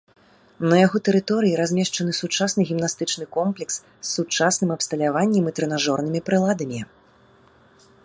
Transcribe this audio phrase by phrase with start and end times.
[0.69, 6.79] На яго тэрыторыі размешчаны сучасны гімнастычны комплекс з сучасным абсталяваннем і трэнажорнымі прыладамі.